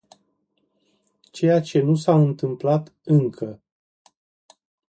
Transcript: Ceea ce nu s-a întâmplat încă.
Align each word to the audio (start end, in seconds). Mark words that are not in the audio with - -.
Ceea 1.31 1.61
ce 1.61 1.81
nu 1.81 1.95
s-a 1.95 2.13
întâmplat 2.15 2.93
încă. 3.03 3.61